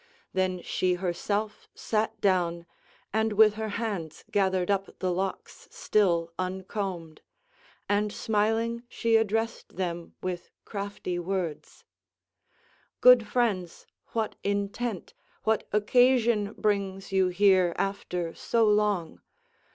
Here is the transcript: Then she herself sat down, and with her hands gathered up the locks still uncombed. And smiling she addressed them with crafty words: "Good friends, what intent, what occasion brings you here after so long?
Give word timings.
Then 0.33 0.63
she 0.63 0.95
herself 0.95 1.67
sat 1.75 2.19
down, 2.21 2.65
and 3.13 3.33
with 3.33 3.53
her 3.53 3.69
hands 3.77 4.25
gathered 4.31 4.71
up 4.71 4.97
the 4.97 5.11
locks 5.13 5.67
still 5.69 6.33
uncombed. 6.39 7.21
And 7.87 8.11
smiling 8.11 8.81
she 8.89 9.15
addressed 9.15 9.75
them 9.75 10.15
with 10.19 10.49
crafty 10.65 11.19
words: 11.19 11.85
"Good 12.99 13.27
friends, 13.27 13.85
what 14.07 14.35
intent, 14.43 15.13
what 15.43 15.67
occasion 15.71 16.53
brings 16.53 17.11
you 17.11 17.27
here 17.27 17.75
after 17.77 18.33
so 18.33 18.65
long? 18.67 19.21